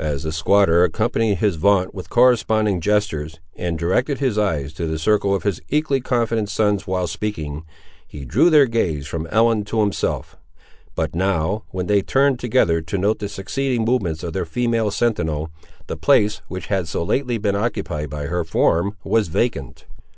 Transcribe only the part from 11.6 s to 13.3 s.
when they turned together to note the